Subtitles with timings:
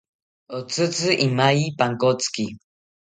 [0.57, 2.45] Otzitzi imaye pankotziki